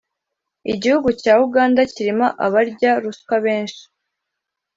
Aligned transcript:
igihugu 0.73 1.09
cya 1.21 1.33
uganda 1.47 1.81
kirimo 1.93 2.27
abarya 2.45 2.91
ruswa 3.03 3.35
benshi 3.45 3.83